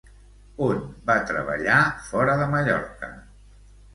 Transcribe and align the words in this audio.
On 0.67 0.77
va 1.09 1.17
treballar 1.31 1.77
fora 2.07 2.35
de 2.41 2.47
Mallorca? 2.53 3.13